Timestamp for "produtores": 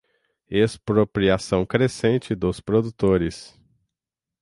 2.59-3.55